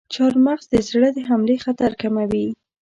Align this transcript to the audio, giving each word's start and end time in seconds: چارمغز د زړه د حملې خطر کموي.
چارمغز 0.13 0.65
د 0.73 0.75
زړه 0.89 1.09
د 1.13 1.17
حملې 1.29 1.55
خطر 1.65 1.91
کموي. 2.01 2.47